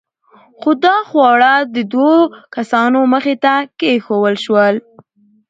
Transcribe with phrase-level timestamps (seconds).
[0.59, 4.75] خو دا خواړه د دوو دوو کسانو مخې ته کېښوول شول.